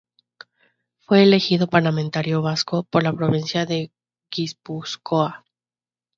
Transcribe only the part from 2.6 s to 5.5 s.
por la provincia de Guipúzcoa.